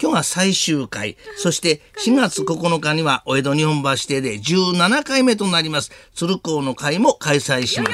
[0.00, 1.16] 今日は最終回。
[1.36, 5.90] そして4月9日にはお江戸日本橋邸で17回目となります。
[6.14, 7.92] 鶴光の会も開催します。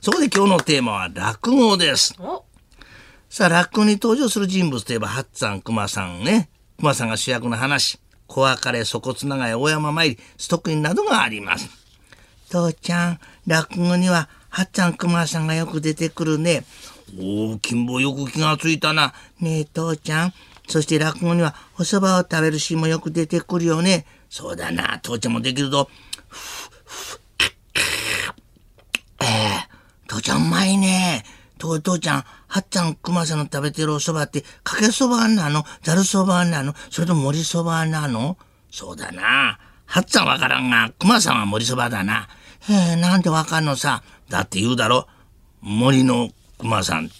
[0.00, 2.14] そこで今日のテーマは落語です。
[2.18, 2.44] お、
[3.28, 6.50] さあ、落語に登場する人物といえば、八っ熊さんね。
[6.78, 8.00] 熊さんが主役の話。
[8.26, 11.68] 小別れ、粗骨長い大山参り、ストックインなどがあります。
[12.50, 16.64] 父ちゃん、落語には、八っ熊さんがよく出てくるね。
[17.18, 19.14] おお、金坊よく気がついたな。
[19.40, 20.34] ねえ、父ちゃん。
[20.68, 24.06] そして落語には、お蕎麦を食べるシーンもよく出てくるよね。
[24.30, 25.90] そうだな、父ちゃんもできると。
[29.20, 29.68] ええ
[30.08, 31.24] 父ちゃんうまいね。
[31.58, 35.64] と父ちゃん、はっちゃんくまさんの食べてるお蕎麦って、かけそばなの？
[35.82, 36.74] ざるそばなの？
[36.90, 38.36] それとも盛りそばなの？
[38.70, 39.58] そうだな。
[39.86, 42.28] はっちゃんわからんが、くまさんは盛りそばだな。
[42.68, 44.02] へえ、なんでわかんのさ。
[44.28, 45.06] だって言うだろ。
[45.60, 47.10] 森のくまさん。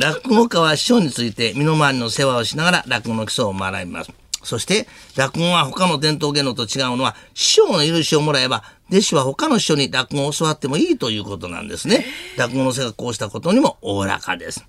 [0.00, 4.10] 落語家は師匠について身の回りの世話をしながら落語の基礎を学びます。
[4.42, 12.06] そして落語は他の伝統芸能と違うのは師匠の許しをもらえば弟子は他の師匠に落語を教わってもいいということなんですね。
[12.38, 14.64] 落語の世がこうしたことにもおおらかです。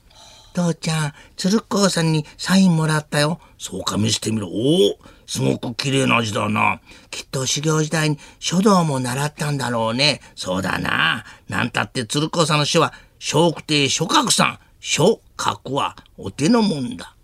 [0.53, 3.39] 父ちゃん、鶴光さんにサインもらったよ。
[3.57, 4.49] そうか、見せてみろ。
[4.49, 6.81] おお、すごく綺麗な字だな。
[7.09, 10.19] きっと修行時代に書道も習ったんだろうね。
[10.35, 11.23] そうだな。
[11.47, 12.91] なんたって鶴光さんの師匠は、
[13.33, 14.59] 笑福亭諸角さん。
[14.83, 17.15] 諸角はお手のもんだ。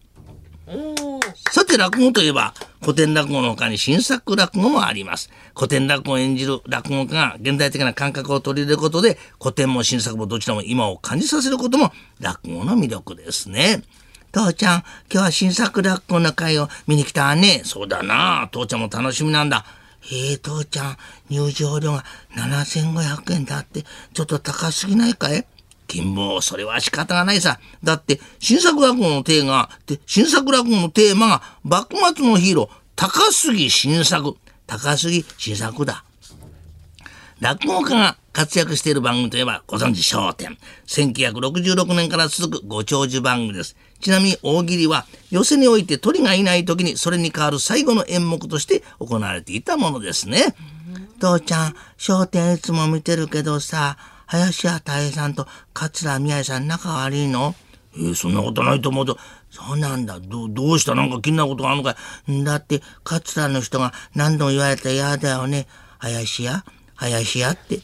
[0.67, 1.19] お
[1.51, 5.31] さて落語といえば古典落語の他に新作落語もあります。
[5.55, 13.81] 古典落語を演じる落語家が現代的な感覚を取り入れることで古典も新作もどちらも今を感じさせることも落語の魅力ですね。
[14.31, 17.63] 父ちゃん今日は新作落語の会を見に来たわね。
[17.65, 18.49] そうだな。
[18.51, 19.65] 父ちゃんも楽しみなんだ。
[20.01, 20.97] へえ父ちゃん
[21.29, 22.03] 入場料が
[22.35, 23.83] 7500円だって
[24.13, 25.47] ちょっと高すぎないかい？
[25.87, 27.59] 金坊、それは仕方がないさ。
[27.83, 34.35] だって、新作落語のテーマが、で新作落語のテーマが、幕末のヒーロー、高杉新作。
[34.67, 36.03] 高杉新作だ。
[37.39, 40.57] 落語家が活躍している番組といえば、ご存知、笑点。
[40.87, 43.75] 1966年から続くご長寿番組です。
[43.99, 50.55] ちなみに大喜利は、寄せにおいて鳥がいない時にそれに代わる最後の演目として行われていたものですね。
[51.19, 51.75] 父ちゃん、
[52.07, 57.55] 笑点いつも見てるけどさ、林家たいさんと桂宮治さん仲悪いの？
[57.95, 59.17] えーそんなことないと思うと、
[59.49, 60.19] そうなんだ。
[60.19, 60.93] どどうした？
[60.93, 61.95] なんか気になることがあるのか
[62.27, 62.43] い？
[62.43, 65.67] だって、桂の人が何度も言われたら嫌だよね。
[65.99, 66.63] 林家？
[66.95, 67.79] 林家って。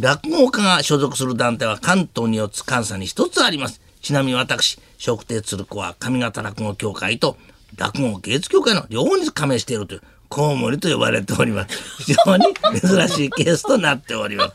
[0.00, 3.80] 落語家が所属する団体は関東に4つ関西に1つあります。
[4.00, 7.36] ちなみに私、笑福亭鶴子は上方落語協会と
[7.76, 12.02] 落語芸術協会の両方に加盟しているという、コウモリと呼ばれております。
[12.02, 12.46] 非常に
[12.80, 14.54] 珍しいケースとなっております。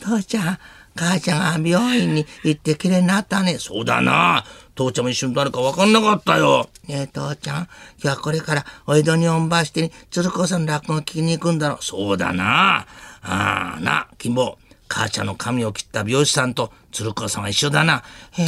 [0.00, 0.58] 父ちゃん、
[0.96, 3.58] 母ちゃんが病院に行ってきれいになったね。
[3.58, 4.44] そうだな。
[4.74, 6.68] 父ちゃんも一緒に誰か分かんなかったよ。
[6.88, 7.68] ねえ、父ちゃん、今
[8.02, 11.84] 日はこれからお江戸日本橋店に鶴子さんの落語を聞きに行くんだろう。
[11.84, 12.86] そうだな。
[13.22, 14.58] ああ、な、金坊。
[14.88, 18.02] 母ちゃんの髪を切った美容師さんと鶴子さんは一緒だな。
[18.32, 18.46] へえ、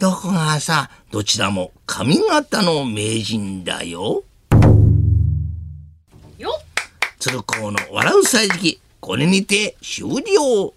[0.00, 4.24] どこがさ、どちらも髪型の名人だよ。
[6.36, 6.50] よ
[7.20, 10.74] 鶴光の笑う歳時記これにて終了。